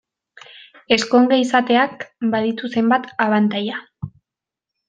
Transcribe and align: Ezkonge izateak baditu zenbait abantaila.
Ezkonge 0.95 1.37
izateak 1.43 2.07
baditu 2.37 2.73
zenbait 2.77 3.09
abantaila. 3.27 3.81